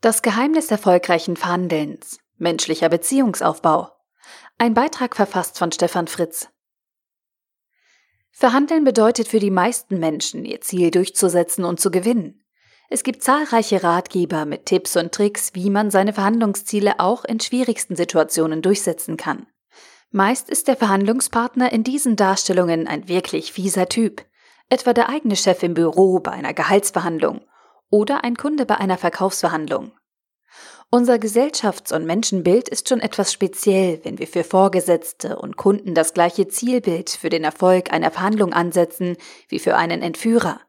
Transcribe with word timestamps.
Das 0.00 0.22
Geheimnis 0.22 0.70
erfolgreichen 0.70 1.36
Verhandelns. 1.36 2.20
Menschlicher 2.36 2.88
Beziehungsaufbau. 2.88 3.90
Ein 4.56 4.72
Beitrag 4.72 5.16
verfasst 5.16 5.58
von 5.58 5.72
Stefan 5.72 6.06
Fritz. 6.06 6.48
Verhandeln 8.30 8.84
bedeutet 8.84 9.26
für 9.26 9.40
die 9.40 9.50
meisten 9.50 9.98
Menschen, 9.98 10.44
ihr 10.44 10.60
Ziel 10.60 10.92
durchzusetzen 10.92 11.64
und 11.64 11.80
zu 11.80 11.90
gewinnen. 11.90 12.44
Es 12.88 13.02
gibt 13.02 13.24
zahlreiche 13.24 13.82
Ratgeber 13.82 14.44
mit 14.44 14.66
Tipps 14.66 14.96
und 14.96 15.10
Tricks, 15.10 15.50
wie 15.54 15.68
man 15.68 15.90
seine 15.90 16.12
Verhandlungsziele 16.12 17.00
auch 17.00 17.24
in 17.24 17.40
schwierigsten 17.40 17.96
Situationen 17.96 18.62
durchsetzen 18.62 19.16
kann. 19.16 19.48
Meist 20.12 20.48
ist 20.48 20.68
der 20.68 20.76
Verhandlungspartner 20.76 21.72
in 21.72 21.82
diesen 21.82 22.14
Darstellungen 22.14 22.86
ein 22.86 23.08
wirklich 23.08 23.52
fieser 23.52 23.88
Typ, 23.88 24.24
etwa 24.68 24.92
der 24.92 25.08
eigene 25.08 25.34
Chef 25.34 25.60
im 25.64 25.74
Büro 25.74 26.20
bei 26.20 26.30
einer 26.30 26.54
Gehaltsverhandlung 26.54 27.40
oder 27.90 28.24
ein 28.24 28.36
Kunde 28.36 28.66
bei 28.66 28.76
einer 28.76 28.98
Verkaufsverhandlung. 28.98 29.92
Unser 30.90 31.16
Gesellschafts- 31.16 31.92
und 31.92 32.06
Menschenbild 32.06 32.68
ist 32.68 32.88
schon 32.88 33.00
etwas 33.00 33.32
speziell, 33.32 34.00
wenn 34.04 34.18
wir 34.18 34.26
für 34.26 34.44
Vorgesetzte 34.44 35.38
und 35.38 35.56
Kunden 35.56 35.94
das 35.94 36.14
gleiche 36.14 36.48
Zielbild 36.48 37.10
für 37.10 37.28
den 37.28 37.44
Erfolg 37.44 37.92
einer 37.92 38.10
Verhandlung 38.10 38.52
ansetzen 38.52 39.16
wie 39.48 39.58
für 39.58 39.76
einen 39.76 40.02
Entführer. 40.02 40.60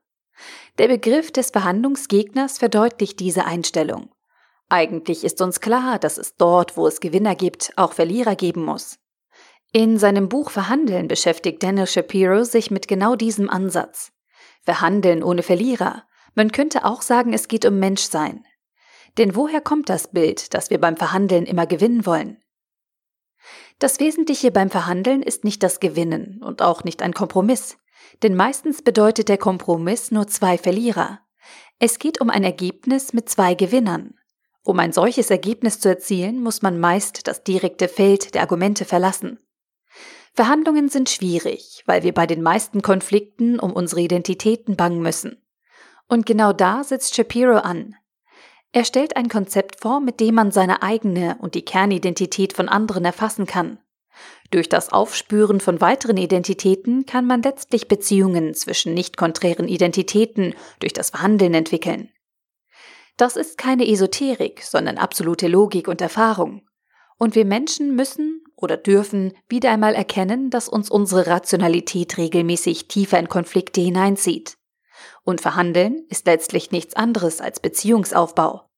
Der 0.78 0.88
Begriff 0.88 1.32
des 1.32 1.52
Verhandlungsgegners 1.52 2.58
verdeutlicht 2.58 3.20
diese 3.20 3.46
Einstellung. 3.46 4.10
Eigentlich 4.70 5.24
ist 5.24 5.42
uns 5.42 5.62
klar, 5.62 6.00
dass 6.00 6.18
es 6.18 6.36
dort, 6.36 6.78
wo 6.78 6.86
es 6.88 7.00
Gewinner 7.00 7.36
gibt, 7.36 7.74
auch 7.76 7.94
Verlierer 7.94 8.36
geben 8.36 8.64
muss. 8.64 9.00
In 9.72 9.98
seinem 9.98 10.30
Buch 10.30 10.50
Verhandeln 10.50 11.08
beschäftigt 11.08 11.62
Daniel 11.64 11.88
Shapiro 11.88 12.44
sich 12.44 12.72
mit 12.72 12.88
genau 12.88 13.16
diesem 13.16 13.50
Ansatz. 13.50 14.12
Verhandeln 14.64 15.24
ohne 15.24 15.44
Verlierer, 15.44 16.04
man 16.36 16.52
könnte 16.52 16.86
auch 16.86 17.02
sagen, 17.02 17.34
es 17.34 17.48
geht 17.48 17.66
um 17.66 17.80
Menschsein. 17.80 18.46
Denn 19.18 19.36
woher 19.36 19.62
kommt 19.62 19.90
das 19.90 20.10
Bild, 20.12 20.54
dass 20.54 20.70
wir 20.70 20.80
beim 20.80 20.98
Verhandeln 20.98 21.46
immer 21.46 21.66
gewinnen 21.66 22.06
wollen? 22.06 22.38
Das 23.80 24.00
Wesentliche 24.00 24.52
beim 24.52 24.70
Verhandeln 24.70 25.24
ist 25.24 25.44
nicht 25.44 25.64
das 25.64 25.80
Gewinnen 25.80 26.42
und 26.44 26.62
auch 26.62 26.84
nicht 26.84 27.02
ein 27.02 27.14
Kompromiss, 27.14 27.78
denn 28.24 28.36
meistens 28.36 28.82
bedeutet 28.82 29.30
der 29.30 29.38
Kompromiss 29.38 30.12
nur 30.12 30.28
zwei 30.28 30.58
Verlierer. 30.58 31.22
Es 31.80 32.00
geht 32.00 32.20
um 32.20 32.30
ein 32.30 32.44
Ergebnis 32.44 33.14
mit 33.14 33.30
zwei 33.30 33.54
Gewinnern. 33.54 34.16
Um 34.64 34.80
ein 34.80 34.92
solches 34.92 35.32
Ergebnis 35.32 35.80
zu 35.80 35.88
erzielen, 35.90 36.44
muss 36.44 36.62
man 36.62 36.80
meist 36.80 37.28
das 37.28 37.44
direkte 37.44 37.88
Feld 37.88 38.36
der 38.36 38.42
Argumente 38.42 38.84
verlassen. 38.84 39.40
Verhandlungen 40.34 40.90
sind 40.90 41.10
schwierig, 41.10 41.84
weil 41.86 42.04
wir 42.04 42.14
bei 42.14 42.28
den 42.28 42.42
meisten 42.42 42.82
Konflikten 42.82 43.60
um 43.60 43.74
unsere 43.74 44.02
Identitäten 44.02 44.76
bangen 44.76 45.02
müssen. 45.02 45.42
Und 46.08 46.26
genau 46.26 46.54
da 46.54 46.84
setzt 46.84 47.16
Shapiro 47.16 47.58
an. 47.58 47.96
Er 48.72 48.86
stellt 48.86 49.16
ein 49.16 49.30
Konzept 49.30 49.82
vor, 49.82 50.00
mit 50.00 50.20
dem 50.20 50.36
man 50.36 50.52
seine 50.52 50.84
eigene 50.84 51.38
und 51.40 51.56
die 51.56 51.66
Kernidentität 51.66 52.54
von 52.54 52.70
anderen 52.70 53.04
erfassen 53.04 53.48
kann. 53.48 53.80
Durch 54.52 54.70
das 54.70 54.92
Aufspüren 54.92 55.60
von 55.60 55.82
weiteren 55.82 56.18
Identitäten 56.18 57.06
kann 57.06 57.26
man 57.26 57.42
letztlich 57.42 57.88
Beziehungen 57.88 58.54
zwischen 58.54 58.94
nicht 58.94 59.18
konträren 59.18 59.68
Identitäten 59.68 60.54
durch 60.80 60.94
das 60.94 61.12
Verhandeln 61.12 61.54
entwickeln. 61.54 62.10
Das 63.18 63.36
ist 63.36 63.58
keine 63.58 63.88
Esoterik, 63.88 64.62
sondern 64.64 64.98
absolute 64.98 65.48
Logik 65.48 65.88
und 65.88 66.02
Erfahrung. 66.02 66.68
Und 67.18 67.36
wir 67.36 67.46
Menschen 67.46 67.96
müssen 67.96 68.44
oder 68.56 68.78
dürfen 68.78 69.34
wieder 69.50 69.72
einmal 69.72 69.94
erkennen, 69.94 70.50
dass 70.50 70.70
uns 70.70 70.90
unsere 70.90 71.28
Rationalität 71.28 72.18
regelmäßig 72.18 72.88
tiefer 72.88 73.20
in 73.20 73.30
Konflikte 73.30 73.82
hineinzieht. 73.82 74.59
Und 75.24 75.42
Verhandeln 75.42 76.06
ist 76.10 76.26
letztlich 76.26 76.72
nichts 76.72 76.96
anderes 76.96 77.42
als 77.42 77.60
Beziehungsaufbau. 77.60 78.70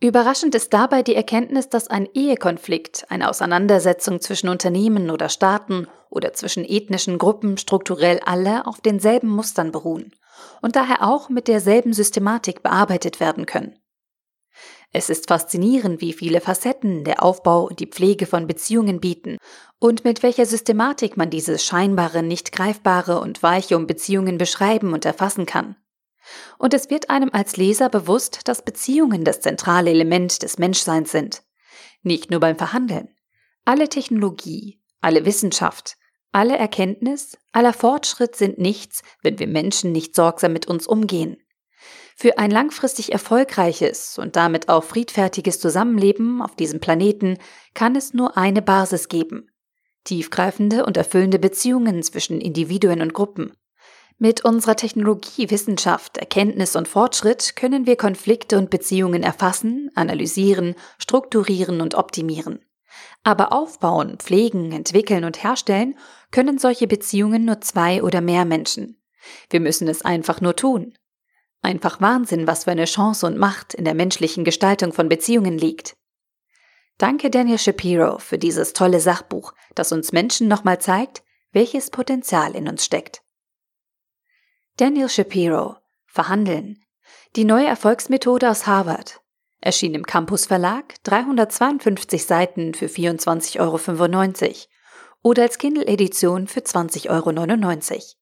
Überraschend 0.00 0.54
ist 0.56 0.72
dabei 0.72 1.04
die 1.04 1.14
Erkenntnis, 1.14 1.68
dass 1.68 1.86
ein 1.86 2.08
Ehekonflikt, 2.12 3.06
eine 3.08 3.28
Auseinandersetzung 3.28 4.20
zwischen 4.20 4.48
Unternehmen 4.48 5.10
oder 5.10 5.28
Staaten 5.28 5.86
oder 6.10 6.32
zwischen 6.32 6.64
ethnischen 6.64 7.18
Gruppen 7.18 7.56
strukturell 7.56 8.20
alle 8.26 8.66
auf 8.66 8.80
denselben 8.80 9.28
Mustern 9.28 9.70
beruhen 9.70 10.12
und 10.60 10.74
daher 10.74 11.06
auch 11.06 11.28
mit 11.28 11.46
derselben 11.46 11.92
Systematik 11.92 12.64
bearbeitet 12.64 13.20
werden 13.20 13.46
können. 13.46 13.78
Es 14.94 15.08
ist 15.08 15.28
faszinierend, 15.28 16.02
wie 16.02 16.12
viele 16.12 16.42
Facetten 16.42 17.02
der 17.04 17.22
Aufbau 17.22 17.66
und 17.66 17.80
die 17.80 17.86
Pflege 17.86 18.26
von 18.26 18.46
Beziehungen 18.46 19.00
bieten 19.00 19.38
und 19.78 20.04
mit 20.04 20.22
welcher 20.22 20.44
Systematik 20.44 21.16
man 21.16 21.30
dieses 21.30 21.64
scheinbare, 21.64 22.22
nicht 22.22 22.52
greifbare 22.52 23.18
und 23.20 23.42
weiche 23.42 23.76
um 23.76 23.86
Beziehungen 23.86 24.36
beschreiben 24.36 24.92
und 24.92 25.06
erfassen 25.06 25.46
kann. 25.46 25.76
Und 26.58 26.74
es 26.74 26.90
wird 26.90 27.08
einem 27.08 27.30
als 27.32 27.56
Leser 27.56 27.88
bewusst, 27.88 28.46
dass 28.46 28.64
Beziehungen 28.64 29.24
das 29.24 29.40
zentrale 29.40 29.90
Element 29.90 30.42
des 30.42 30.58
Menschseins 30.58 31.10
sind. 31.10 31.42
Nicht 32.02 32.30
nur 32.30 32.40
beim 32.40 32.56
Verhandeln. 32.56 33.08
Alle 33.64 33.88
Technologie, 33.88 34.80
alle 35.00 35.24
Wissenschaft, 35.24 35.96
alle 36.32 36.56
Erkenntnis, 36.56 37.38
aller 37.52 37.72
Fortschritt 37.72 38.36
sind 38.36 38.58
nichts, 38.58 39.02
wenn 39.22 39.38
wir 39.38 39.46
Menschen 39.46 39.92
nicht 39.92 40.14
sorgsam 40.14 40.52
mit 40.52 40.66
uns 40.66 40.86
umgehen. 40.86 41.41
Für 42.16 42.38
ein 42.38 42.50
langfristig 42.50 43.12
erfolgreiches 43.12 44.18
und 44.18 44.36
damit 44.36 44.68
auch 44.68 44.84
friedfertiges 44.84 45.58
Zusammenleben 45.60 46.42
auf 46.42 46.54
diesem 46.54 46.80
Planeten 46.80 47.38
kann 47.74 47.96
es 47.96 48.14
nur 48.14 48.36
eine 48.36 48.62
Basis 48.62 49.08
geben. 49.08 49.48
Tiefgreifende 50.04 50.84
und 50.84 50.96
erfüllende 50.96 51.38
Beziehungen 51.38 52.02
zwischen 52.02 52.40
Individuen 52.40 53.00
und 53.00 53.14
Gruppen. 53.14 53.52
Mit 54.18 54.44
unserer 54.44 54.76
Technologie, 54.76 55.50
Wissenschaft, 55.50 56.16
Erkenntnis 56.16 56.76
und 56.76 56.86
Fortschritt 56.86 57.56
können 57.56 57.86
wir 57.86 57.96
Konflikte 57.96 58.58
und 58.58 58.70
Beziehungen 58.70 59.22
erfassen, 59.22 59.90
analysieren, 59.94 60.74
strukturieren 60.98 61.80
und 61.80 61.94
optimieren. 61.94 62.60
Aber 63.24 63.52
aufbauen, 63.52 64.18
pflegen, 64.18 64.72
entwickeln 64.72 65.24
und 65.24 65.42
herstellen 65.42 65.96
können 66.30 66.58
solche 66.58 66.86
Beziehungen 66.86 67.44
nur 67.44 67.60
zwei 67.60 68.02
oder 68.02 68.20
mehr 68.20 68.44
Menschen. 68.44 69.02
Wir 69.50 69.60
müssen 69.60 69.88
es 69.88 70.02
einfach 70.02 70.40
nur 70.40 70.56
tun. 70.56 70.94
Einfach 71.62 72.00
Wahnsinn, 72.00 72.46
was 72.46 72.64
für 72.64 72.72
eine 72.72 72.84
Chance 72.84 73.26
und 73.26 73.38
Macht 73.38 73.72
in 73.72 73.84
der 73.84 73.94
menschlichen 73.94 74.44
Gestaltung 74.44 74.92
von 74.92 75.08
Beziehungen 75.08 75.56
liegt. 75.56 75.96
Danke 76.98 77.30
Daniel 77.30 77.58
Shapiro 77.58 78.18
für 78.18 78.36
dieses 78.36 78.72
tolle 78.72 79.00
Sachbuch, 79.00 79.54
das 79.74 79.92
uns 79.92 80.12
Menschen 80.12 80.48
nochmal 80.48 80.80
zeigt, 80.80 81.22
welches 81.52 81.90
Potenzial 81.90 82.54
in 82.54 82.68
uns 82.68 82.84
steckt. 82.84 83.22
Daniel 84.76 85.08
Shapiro 85.08 85.76
Verhandeln. 86.06 86.84
Die 87.36 87.44
neue 87.44 87.66
Erfolgsmethode 87.66 88.50
aus 88.50 88.66
Harvard. 88.66 89.20
Erschien 89.60 89.94
im 89.94 90.04
Campus 90.04 90.46
Verlag, 90.46 91.02
352 91.04 92.26
Seiten 92.26 92.74
für 92.74 92.86
24,95 92.86 93.60
Euro 93.60 94.54
oder 95.22 95.44
als 95.44 95.58
Kindle-Edition 95.58 96.48
für 96.48 96.60
20,99 96.60 97.10
Euro. 97.10 98.21